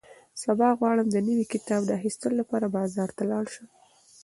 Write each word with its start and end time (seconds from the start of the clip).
سبا 0.43 0.69
غواړم 0.79 1.07
د 1.11 1.17
نوي 1.27 1.45
کتاب 1.53 1.81
د 1.85 1.91
اخیستلو 1.99 2.33
لپاره 2.41 2.73
بازار 2.77 3.09
ته 3.17 3.23
لاړ 3.31 3.45
شم. 3.53 3.67